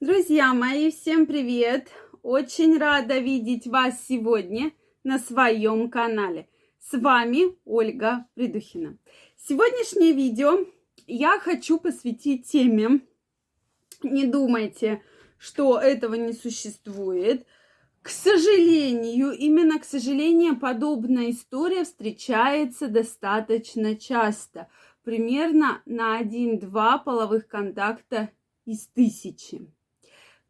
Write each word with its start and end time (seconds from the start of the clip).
Друзья 0.00 0.52
мои, 0.52 0.90
всем 0.90 1.24
привет! 1.24 1.88
Очень 2.22 2.78
рада 2.78 3.20
видеть 3.20 3.68
вас 3.68 4.04
сегодня 4.06 4.72
на 5.04 5.20
своем 5.20 5.88
канале. 5.88 6.48
С 6.80 6.98
вами 6.98 7.56
Ольга 7.64 8.26
Придухина. 8.34 8.98
Сегодняшнее 9.36 10.12
видео 10.12 10.66
я 11.06 11.38
хочу 11.38 11.78
посвятить 11.78 12.50
теме 12.50 13.02
«Не 14.02 14.26
думайте, 14.26 15.00
что 15.38 15.78
этого 15.78 16.14
не 16.16 16.32
существует». 16.32 17.46
К 18.02 18.08
сожалению, 18.08 19.30
именно 19.30 19.78
к 19.78 19.84
сожалению, 19.84 20.58
подобная 20.58 21.30
история 21.30 21.84
встречается 21.84 22.88
достаточно 22.88 23.94
часто. 23.96 24.68
Примерно 25.04 25.82
на 25.86 26.20
1-2 26.20 27.04
половых 27.04 27.46
контакта 27.46 28.30
из 28.66 28.88
тысячи 28.88 29.70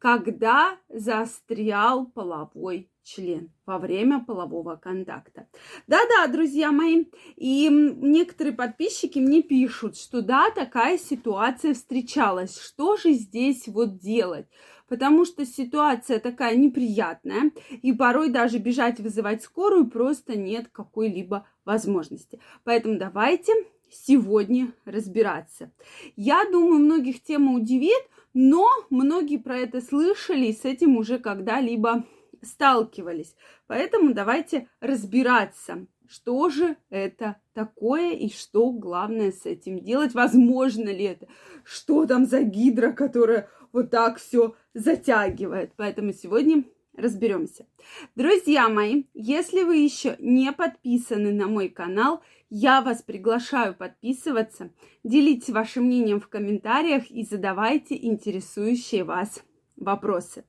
когда 0.04 0.76
застрял 0.90 2.04
половой 2.04 2.90
член 3.02 3.50
во 3.64 3.78
время 3.78 4.22
полового 4.22 4.76
контакта. 4.76 5.48
Да-да, 5.86 6.30
друзья 6.30 6.72
мои, 6.72 7.06
и 7.36 7.70
некоторые 7.70 8.52
подписчики 8.52 9.18
мне 9.18 9.42
пишут, 9.42 9.96
что 9.96 10.20
да, 10.20 10.50
такая 10.50 10.98
ситуация 10.98 11.72
встречалась. 11.72 12.60
Что 12.60 12.98
же 12.98 13.12
здесь 13.12 13.66
вот 13.66 13.96
делать? 13.96 14.46
Потому 14.88 15.24
что 15.24 15.46
ситуация 15.46 16.20
такая 16.20 16.54
неприятная, 16.54 17.52
и 17.70 17.94
порой 17.94 18.28
даже 18.28 18.58
бежать 18.58 19.00
вызывать 19.00 19.42
скорую 19.42 19.88
просто 19.88 20.36
нет 20.36 20.68
какой-либо 20.70 21.46
возможности. 21.64 22.40
Поэтому 22.64 22.98
давайте 22.98 23.54
сегодня 23.94 24.72
разбираться. 24.84 25.72
Я 26.16 26.44
думаю, 26.50 26.80
многих 26.80 27.22
тема 27.22 27.54
удивит, 27.54 28.02
но 28.32 28.68
многие 28.90 29.38
про 29.38 29.58
это 29.58 29.80
слышали 29.80 30.46
и 30.46 30.52
с 30.52 30.64
этим 30.64 30.96
уже 30.96 31.18
когда-либо 31.18 32.04
сталкивались. 32.42 33.34
Поэтому 33.66 34.12
давайте 34.12 34.68
разбираться, 34.80 35.86
что 36.06 36.50
же 36.50 36.76
это 36.90 37.36
такое 37.54 38.12
и 38.12 38.28
что 38.30 38.70
главное 38.72 39.32
с 39.32 39.46
этим 39.46 39.80
делать. 39.80 40.14
Возможно 40.14 40.88
ли 40.90 41.04
это? 41.04 41.26
Что 41.64 42.06
там 42.06 42.26
за 42.26 42.42
гидра, 42.42 42.92
которая 42.92 43.48
вот 43.72 43.90
так 43.90 44.18
все 44.18 44.54
затягивает? 44.74 45.72
Поэтому 45.76 46.12
сегодня 46.12 46.64
разберемся. 46.96 47.66
Друзья 48.14 48.68
мои, 48.68 49.04
если 49.14 49.62
вы 49.62 49.76
еще 49.76 50.16
не 50.18 50.52
подписаны 50.52 51.32
на 51.32 51.46
мой 51.46 51.68
канал, 51.68 52.22
я 52.50 52.80
вас 52.80 53.02
приглашаю 53.02 53.74
подписываться, 53.74 54.70
делитесь 55.02 55.50
вашим 55.50 55.84
мнением 55.84 56.20
в 56.20 56.28
комментариях 56.28 57.10
и 57.10 57.24
задавайте 57.24 57.96
интересующие 57.96 59.04
вас 59.04 59.42
вопросы. 59.76 60.44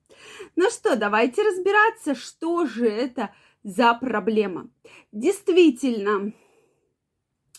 Ну 0.56 0.70
что, 0.70 0.96
давайте 0.96 1.42
разбираться, 1.42 2.16
что 2.16 2.66
же 2.66 2.88
это 2.88 3.34
за 3.64 3.94
проблема. 3.96 4.70
Действительно, 5.12 6.32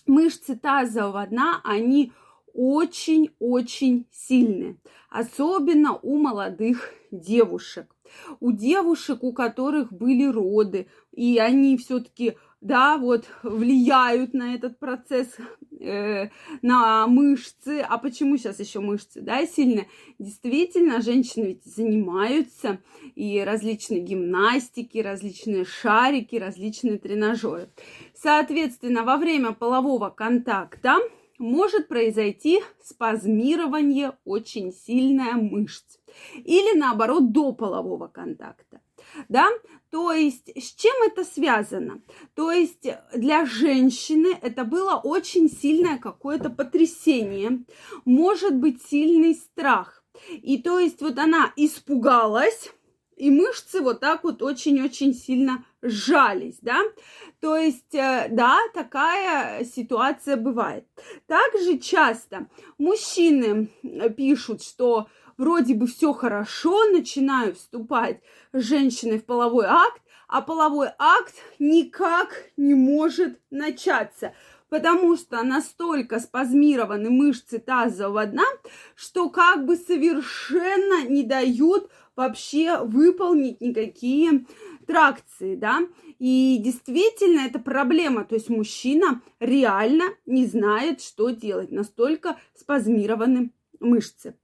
мышцы 0.06 0.56
тазового 0.56 1.26
дна, 1.26 1.60
они 1.64 2.12
очень-очень 2.56 4.06
сильные, 4.10 4.78
особенно 5.10 5.98
у 6.02 6.16
молодых 6.16 6.92
девушек. 7.10 7.94
У 8.40 8.52
девушек, 8.52 9.22
у 9.22 9.32
которых 9.32 9.92
были 9.92 10.24
роды, 10.24 10.86
и 11.12 11.38
они 11.38 11.76
все-таки 11.76 12.36
да, 12.60 12.96
вот 12.96 13.26
влияют 13.42 14.32
на 14.32 14.54
этот 14.54 14.78
процесс, 14.78 15.36
э, 15.78 16.30
на 16.62 17.06
мышцы. 17.06 17.80
А 17.80 17.98
почему 17.98 18.36
сейчас 18.38 18.58
еще 18.58 18.80
мышцы, 18.80 19.20
да, 19.20 19.46
сильно? 19.46 19.84
Действительно, 20.18 21.02
женщины 21.02 21.44
ведь 21.46 21.64
занимаются 21.64 22.78
и 23.14 23.40
различные 23.40 24.00
гимнастики, 24.00 24.98
различные 24.98 25.64
шарики, 25.64 26.36
различные 26.36 26.98
тренажеры. 26.98 27.70
Соответственно, 28.14 29.02
во 29.02 29.16
время 29.18 29.52
полового 29.52 30.08
контакта 30.08 30.98
может 31.38 31.88
произойти 31.88 32.62
спазмирование 32.82 34.16
очень 34.24 34.72
сильное 34.72 35.34
мышц 35.34 35.98
или 36.34 36.76
наоборот 36.78 37.32
до 37.32 37.52
полового 37.52 38.08
контакта 38.08 38.80
да, 39.28 39.48
то 39.90 40.12
есть 40.12 40.50
с 40.56 40.74
чем 40.74 40.94
это 41.06 41.24
связано? 41.24 42.02
То 42.34 42.50
есть 42.50 42.86
для 43.14 43.46
женщины 43.46 44.36
это 44.40 44.64
было 44.64 44.96
очень 44.96 45.48
сильное 45.48 45.98
какое-то 45.98 46.50
потрясение, 46.50 47.64
может 48.04 48.56
быть 48.56 48.82
сильный 48.82 49.34
страх. 49.34 50.04
И 50.30 50.58
то 50.62 50.78
есть 50.78 51.00
вот 51.02 51.18
она 51.18 51.52
испугалась, 51.56 52.72
и 53.16 53.30
мышцы 53.30 53.80
вот 53.80 54.00
так 54.00 54.24
вот 54.24 54.42
очень-очень 54.42 55.14
сильно 55.14 55.64
сжались, 55.82 56.58
да. 56.60 56.82
То 57.40 57.56
есть, 57.56 57.94
э, 57.94 58.28
да, 58.30 58.58
такая 58.74 59.64
ситуация 59.64 60.36
бывает. 60.36 60.86
Также 61.26 61.78
часто 61.78 62.48
мужчины 62.78 63.68
пишут, 64.16 64.62
что 64.62 65.08
вроде 65.38 65.74
бы 65.74 65.86
все 65.86 66.12
хорошо, 66.12 66.84
начинаю 66.90 67.54
вступать 67.54 68.20
с 68.52 68.62
женщиной 68.62 69.18
в 69.18 69.24
половой 69.24 69.66
акт, 69.66 70.02
а 70.28 70.42
половой 70.42 70.88
акт 70.98 71.34
никак 71.58 72.50
не 72.56 72.74
может 72.74 73.40
начаться, 73.50 74.34
потому 74.68 75.16
что 75.16 75.42
настолько 75.42 76.18
спазмированы 76.18 77.10
мышцы 77.10 77.58
тазового 77.58 78.26
дна, 78.26 78.44
что 78.96 79.30
как 79.30 79.64
бы 79.64 79.76
совершенно 79.76 81.06
не 81.08 81.22
дают 81.22 81.90
вообще 82.16 82.82
выполнить 82.82 83.60
никакие 83.60 84.46
тракции, 84.86 85.54
да, 85.54 85.86
и 86.18 86.58
действительно 86.60 87.40
это 87.40 87.58
проблема, 87.58 88.24
то 88.24 88.34
есть 88.34 88.48
мужчина 88.48 89.20
реально 89.38 90.04
не 90.24 90.46
знает, 90.46 91.02
что 91.02 91.30
делать, 91.30 91.70
настолько 91.70 92.38
спазмированы 92.54 93.52
мышцы. 93.80 94.36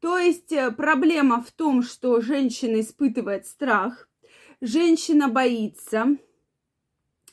То 0.00 0.18
есть 0.18 0.50
э, 0.52 0.70
проблема 0.70 1.42
в 1.42 1.52
том, 1.52 1.82
что 1.82 2.20
женщина 2.20 2.80
испытывает 2.80 3.46
страх, 3.46 4.08
женщина 4.60 5.28
боится, 5.28 6.16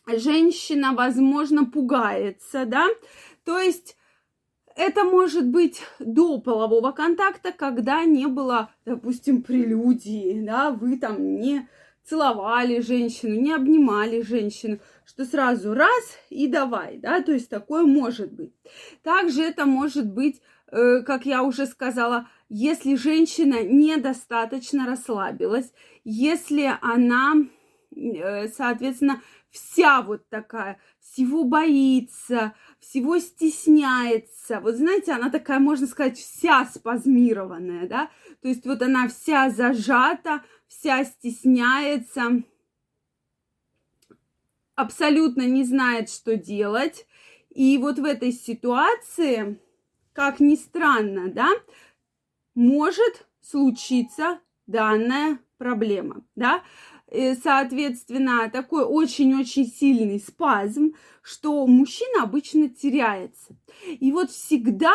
женщина, 0.06 0.94
возможно, 0.94 1.66
пугается, 1.66 2.66
да, 2.66 2.88
то 3.46 3.58
есть 3.60 3.97
это 4.78 5.04
может 5.04 5.48
быть 5.48 5.82
до 6.00 6.40
полового 6.40 6.92
контакта, 6.92 7.52
когда 7.52 8.06
не 8.06 8.28
было, 8.28 8.70
допустим, 8.86 9.42
прелюдии, 9.42 10.40
да, 10.46 10.70
вы 10.72 10.98
там 10.98 11.40
не 11.40 11.68
целовали 12.06 12.80
женщину, 12.80 13.36
не 13.42 13.52
обнимали 13.52 14.22
женщину, 14.22 14.80
что 15.06 15.26
сразу 15.26 15.74
раз 15.74 16.18
и 16.30 16.48
давай, 16.48 16.98
да, 16.98 17.22
то 17.22 17.34
есть 17.34 17.50
такое 17.50 17.84
может 17.84 18.32
быть. 18.32 18.54
Также 19.04 19.42
это 19.42 19.66
может 19.66 20.06
быть, 20.14 20.42
э, 20.72 21.02
как 21.02 21.26
я 21.26 21.44
уже 21.44 21.66
сказала, 21.66 22.30
если 22.48 22.96
женщина 22.96 23.64
недостаточно 23.64 24.86
расслабилась, 24.86 25.74
если 26.06 26.72
она, 26.82 27.34
соответственно, 27.94 29.22
вся 29.50 30.02
вот 30.02 30.28
такая, 30.30 30.80
всего 31.00 31.44
боится, 31.44 32.54
всего 32.80 33.20
стесняется. 33.20 34.60
Вот 34.60 34.76
знаете, 34.76 35.14
она 35.14 35.30
такая, 35.30 35.60
можно 35.60 35.88
сказать, 35.88 36.18
вся 36.18 36.66
спазмированная, 36.66 37.88
да? 37.88 38.10
То 38.42 38.50
есть 38.50 38.66
вот 38.66 38.82
она 38.82 39.08
вся 39.08 39.50
зажата, 39.50 40.44
вся 40.68 41.04
стесняется, 41.06 42.44
абсолютно 44.76 45.48
не 45.48 45.64
знает, 45.64 46.10
что 46.10 46.38
делать. 46.38 47.06
И 47.50 47.78
вот 47.80 47.98
в 47.98 48.06
этой 48.06 48.32
ситуации, 48.32 49.60
как 50.14 50.40
ни 50.40 50.56
странно, 50.56 51.30
да, 51.30 51.50
может 52.54 53.28
случиться 53.42 54.40
данная 54.68 55.40
проблема, 55.58 56.24
да, 56.36 56.64
соответственно, 57.42 58.50
такой 58.52 58.84
очень-очень 58.84 59.68
сильный 59.68 60.20
спазм, 60.20 60.94
что 61.22 61.66
мужчина 61.68 62.24
обычно 62.24 62.70
теряется. 62.70 63.56
И 63.88 64.12
вот 64.12 64.32
всегда 64.32 64.94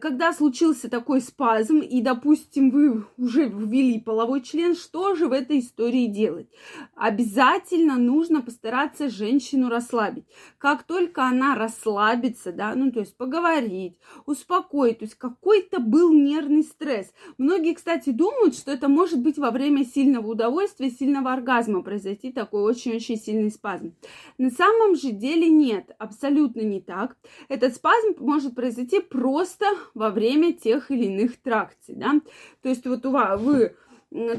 когда 0.00 0.32
случился 0.32 0.90
такой 0.90 1.20
спазм, 1.20 1.78
и, 1.78 2.02
допустим, 2.02 2.70
вы 2.70 3.04
уже 3.16 3.48
ввели 3.48 3.98
половой 3.98 4.42
член, 4.42 4.74
что 4.74 5.14
же 5.14 5.28
в 5.28 5.32
этой 5.32 5.60
истории 5.60 6.06
делать? 6.06 6.48
Обязательно 6.94 7.96
нужно 7.96 8.42
постараться 8.42 9.08
женщину 9.08 9.68
расслабить. 9.70 10.24
Как 10.58 10.82
только 10.82 11.24
она 11.24 11.54
расслабится, 11.54 12.52
да, 12.52 12.74
ну, 12.74 12.92
то 12.92 13.00
есть 13.00 13.16
поговорить, 13.16 13.98
успокоить, 14.26 14.98
то 14.98 15.04
есть 15.04 15.14
какой-то 15.14 15.80
был 15.80 16.12
нервный 16.12 16.62
стресс. 16.62 17.12
Многие, 17.38 17.74
кстати, 17.74 18.10
думают, 18.10 18.56
что 18.56 18.70
это 18.72 18.88
может 18.88 19.20
быть 19.20 19.38
во 19.38 19.50
время 19.50 19.84
сильного 19.84 20.26
удовольствия, 20.32 20.90
сильного 20.90 21.32
оргазма 21.32 21.82
произойти 21.82 22.30
такой 22.30 22.62
очень-очень 22.62 23.16
сильный 23.16 23.50
спазм. 23.50 23.94
На 24.36 24.50
самом 24.50 24.96
же 24.96 25.12
деле 25.12 25.48
нет, 25.48 25.94
абсолютно 25.98 26.60
не 26.60 26.80
так. 26.80 27.16
Этот 27.48 27.74
спазм 27.74 28.16
может 28.18 28.54
произойти 28.54 29.00
просто 29.00 29.45
просто 29.46 29.66
во 29.94 30.10
время 30.10 30.52
тех 30.52 30.90
или 30.90 31.04
иных 31.04 31.36
тракций, 31.40 31.94
да. 31.94 32.20
То 32.62 32.68
есть 32.68 32.86
вот 32.86 33.06
у 33.06 33.10
вас, 33.10 33.40
вы 33.40 33.76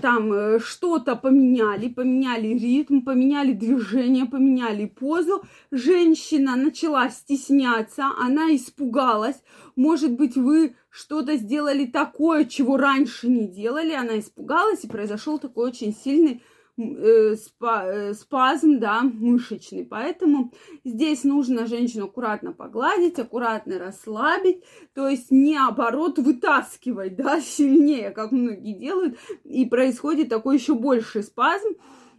там 0.01 0.33
э, 0.33 0.59
что-то 0.59 1.15
поменяли, 1.15 1.89
поменяли 1.89 2.47
ритм, 2.47 3.01
поменяли 3.01 3.53
движение, 3.53 4.25
поменяли 4.25 4.85
позу. 4.85 5.43
Женщина 5.71 6.55
начала 6.55 7.09
стесняться, 7.09 8.05
она 8.17 8.55
испугалась. 8.55 9.41
Может 9.75 10.11
быть, 10.11 10.35
вы 10.35 10.75
что-то 10.89 11.37
сделали 11.37 11.85
такое, 11.85 12.45
чего 12.45 12.77
раньше 12.77 13.27
не 13.29 13.47
делали. 13.47 13.93
Она 13.93 14.19
испугалась, 14.19 14.83
и 14.83 14.89
произошел 14.89 15.39
такой 15.39 15.69
очень 15.69 15.93
сильный 15.93 16.41
спазм, 16.77 18.79
да, 18.79 19.01
мышечный. 19.01 19.85
Поэтому 19.85 20.53
здесь 20.85 21.23
нужно 21.23 21.65
женщину 21.65 22.05
аккуратно 22.05 22.53
погладить, 22.53 23.19
аккуратно 23.19 23.79
расслабить, 23.79 24.63
то 24.93 25.07
есть 25.07 25.31
не 25.31 25.57
наоборот 25.67 26.19
вытаскивать, 26.19 27.15
да, 27.15 27.41
сильнее, 27.41 28.11
как 28.11 28.31
многие 28.31 28.73
делают, 28.73 29.17
и 29.43 29.65
происходит 29.65 30.29
такой 30.29 30.57
еще 30.57 30.75
больший 30.75 31.23
спазм, 31.23 31.69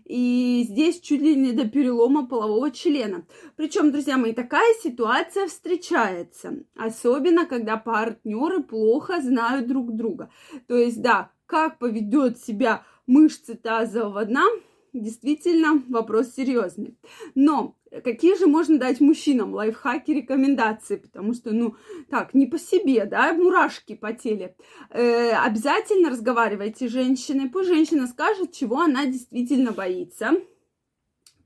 и 0.05 0.65
здесь 0.67 1.01
чуть 1.01 1.21
ли 1.21 1.37
не 1.37 1.53
до 1.53 1.69
перелома 1.69 2.27
полового 2.27 2.71
члена. 2.71 3.27
Причем, 3.57 3.93
друзья 3.93 4.17
мои, 4.17 4.33
такая 4.33 4.75
ситуация 4.83 5.49
встречается, 5.49 6.65
особенно 6.75 7.47
когда 7.47 7.77
партнеры 7.77 8.63
плохо 8.63 9.21
знают 9.21 9.67
друг 9.67 9.95
друга. 9.95 10.31
То 10.67 10.77
есть, 10.77 11.03
да, 11.03 11.31
как 11.45 11.79
поведет 11.79 12.39
себя 12.39 12.85
мышцы 13.09 13.57
тазового 13.57 14.25
дна, 14.25 14.45
действительно 14.93 15.83
вопрос 15.89 16.35
серьезный. 16.35 16.97
Но 17.35 17.77
какие 18.05 18.39
же 18.39 18.47
можно 18.47 18.79
дать 18.79 19.01
мужчинам 19.01 19.55
лайфхаки, 19.55 20.13
рекомендации? 20.13 20.97
Потому 20.97 21.35
что, 21.35 21.51
ну, 21.51 21.75
так, 22.11 22.35
не 22.35 22.47
по 22.47 22.59
себе, 22.59 23.07
да, 23.07 23.33
мурашки 23.33 23.95
по 23.97 24.13
теле. 24.13 24.55
Э, 24.91 25.33
обязательно 25.33 26.11
разговаривайте 26.11 26.89
с 26.89 26.93
женщиной. 26.93 27.49
Пусть 27.49 27.69
женщина 27.69 28.07
скажет, 28.07 28.53
чего 28.53 28.81
она 28.81 29.07
действительно 29.07 29.73
боится. 29.73 30.33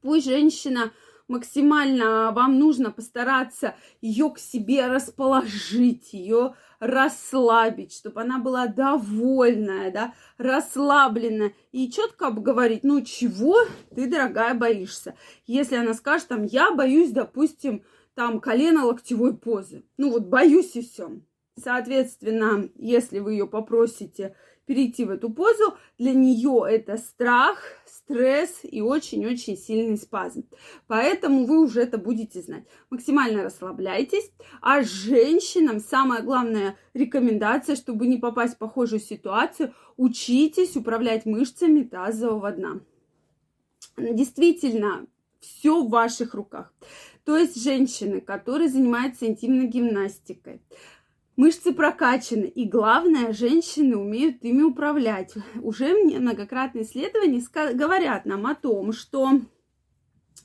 Пусть 0.03 0.26
женщина 0.26 0.93
максимально 1.29 2.32
вам 2.32 2.58
нужно 2.58 2.91
постараться 2.91 3.76
ее 4.00 4.31
к 4.31 4.38
себе 4.38 4.87
расположить, 4.87 6.12
ее 6.12 6.55
расслабить, 6.82 7.94
чтобы 7.94 8.23
она 8.23 8.40
была 8.40 8.67
довольная, 8.67 9.93
да, 9.93 10.14
расслабленная 10.37 11.52
и 11.70 11.88
четко 11.88 12.26
обговорить, 12.26 12.82
ну 12.82 13.00
чего 13.02 13.56
ты, 13.94 14.11
дорогая, 14.11 14.55
боишься. 14.55 15.14
Если 15.46 15.76
она 15.76 15.94
скажет, 15.94 16.26
там, 16.26 16.43
я 16.43 16.73
боюсь, 16.73 17.12
допустим, 17.12 17.84
там, 18.14 18.40
колено 18.40 18.87
локтевой 18.87 19.37
позы. 19.37 19.84
Ну 19.96 20.11
вот 20.11 20.26
боюсь 20.26 20.75
и 20.75 20.82
все. 20.82 21.20
Соответственно, 21.56 22.69
если 22.75 23.20
вы 23.20 23.34
ее 23.34 23.46
попросите 23.46 24.34
перейти 24.67 25.05
в 25.05 25.11
эту 25.11 25.31
позу, 25.31 25.76
для 25.99 26.12
нее 26.12 26.64
это 26.69 26.96
страх, 26.96 27.62
стресс 28.05 28.61
и 28.63 28.81
очень-очень 28.81 29.57
сильный 29.57 29.97
спазм. 29.97 30.45
Поэтому 30.87 31.47
вы 31.47 31.63
уже 31.63 31.83
это 31.83 31.99
будете 31.99 32.43
знать. 32.43 32.65
Максимально 32.91 33.45
расслабляйтесь. 33.45 34.31
А 34.61 34.83
женщинам 34.83 35.81
самая 35.81 36.23
главная 36.23 36.77
рекомендация, 36.95 37.77
чтобы 37.77 38.07
не 38.07 38.19
попасть 38.19 38.55
в 38.55 38.59
похожую 38.59 39.01
ситуацию, 39.01 39.75
учитесь 39.97 40.77
управлять 40.77 41.27
мышцами 41.27 41.83
тазового 41.83 42.53
дна. 42.53 42.81
Действительно, 43.97 45.07
все 45.41 45.83
в 45.83 45.91
ваших 45.91 46.35
руках. 46.35 46.73
То 47.25 47.37
есть 47.37 47.63
женщины, 47.63 48.21
которые 48.21 48.69
занимаются 48.69 49.27
интимной 49.27 49.67
гимнастикой, 49.67 50.61
Мышцы 51.37 51.73
прокачаны, 51.73 52.44
и 52.44 52.69
главное, 52.69 53.32
женщины 53.32 53.96
умеют 53.96 54.44
ими 54.44 54.62
управлять. 54.62 55.32
Уже 55.62 55.94
многократные 55.94 56.84
исследования 56.84 57.43
говорят 57.75 58.26
нам 58.26 58.46
о 58.46 58.55
том, 58.55 58.93
что 58.93 59.40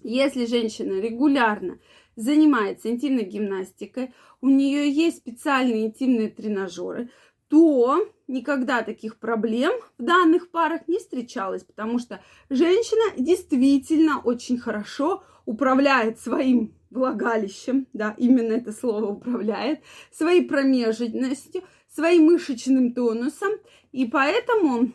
если 0.02 0.46
женщина 0.46 1.02
регулярно 1.02 1.80
занимается 2.16 2.90
интимной 2.90 3.26
гимнастикой, 3.26 4.14
у 4.40 4.48
нее 4.48 4.90
есть 4.90 5.18
специальные 5.18 5.88
интимные 5.88 6.30
тренажеры, 6.30 7.10
то 7.50 8.08
никогда 8.28 8.82
таких 8.82 9.18
проблем 9.18 9.74
в 9.98 10.04
данных 10.04 10.52
парах 10.52 10.88
не 10.88 11.00
встречалось, 11.00 11.64
потому 11.64 12.00
что 12.00 12.22
женщина 12.50 13.14
действительно 13.18 14.22
очень 14.22 14.58
хорошо 14.58 15.24
управляет 15.46 16.20
своим 16.20 16.77
влагалищем, 16.90 17.88
да, 17.94 18.16
именно 18.18 18.54
это 18.54 18.72
слово 18.72 19.06
управляет, 19.06 19.82
своей 20.12 20.48
промежностью, 20.48 21.64
своим 21.94 22.26
мышечным 22.26 22.94
тонусом, 22.94 23.54
и 23.92 24.06
поэтому 24.06 24.94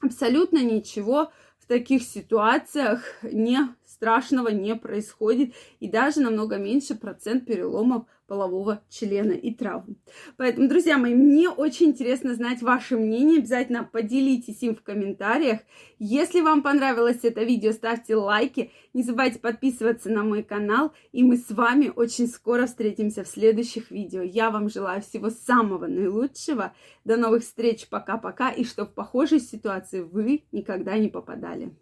абсолютно 0.00 0.58
ничего 0.58 1.32
в 1.58 1.66
таких 1.66 2.02
ситуациях 2.02 3.02
не 3.22 3.58
страшного 3.86 4.48
не 4.48 4.74
происходит, 4.76 5.54
и 5.78 5.88
даже 5.88 6.20
намного 6.20 6.56
меньше 6.56 6.94
процент 6.94 7.46
переломов 7.46 8.06
полового 8.30 8.80
члена 8.88 9.32
и 9.32 9.52
травм. 9.52 9.96
Поэтому, 10.36 10.68
друзья 10.68 10.98
мои, 10.98 11.16
мне 11.16 11.50
очень 11.50 11.86
интересно 11.86 12.32
знать 12.36 12.62
ваше 12.62 12.96
мнение. 12.96 13.38
Обязательно 13.38 13.82
поделитесь 13.82 14.62
им 14.62 14.76
в 14.76 14.82
комментариях. 14.82 15.58
Если 15.98 16.40
вам 16.40 16.62
понравилось 16.62 17.24
это 17.24 17.42
видео, 17.42 17.72
ставьте 17.72 18.14
лайки. 18.14 18.70
Не 18.94 19.02
забывайте 19.02 19.40
подписываться 19.40 20.10
на 20.10 20.22
мой 20.22 20.44
канал. 20.44 20.92
И 21.10 21.24
мы 21.24 21.38
с 21.38 21.50
вами 21.50 21.92
очень 21.94 22.28
скоро 22.28 22.66
встретимся 22.66 23.24
в 23.24 23.26
следующих 23.26 23.90
видео. 23.90 24.22
Я 24.22 24.50
вам 24.50 24.68
желаю 24.70 25.02
всего 25.02 25.30
самого 25.30 25.88
наилучшего. 25.88 26.72
До 27.04 27.16
новых 27.16 27.42
встреч. 27.42 27.88
Пока-пока. 27.88 28.50
И 28.50 28.62
чтобы 28.62 28.92
в 28.92 28.94
похожей 28.94 29.40
ситуации 29.40 30.02
вы 30.02 30.44
никогда 30.52 30.96
не 30.96 31.08
попадали. 31.08 31.72